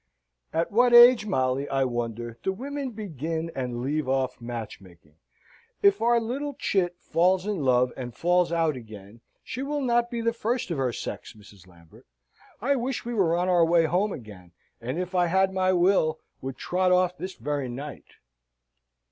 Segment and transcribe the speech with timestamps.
[0.51, 5.17] "At what age, Molly, I wonder, do women begin and leave off match making?
[5.83, 10.19] If our little chit falls in love and falls out again, she will not be
[10.21, 11.67] the first of her sex, Mrs.
[11.67, 12.07] Lambert.
[12.61, 16.17] I wish we were on our way home again, and, if I had my will,
[16.41, 18.05] would trot off this very night."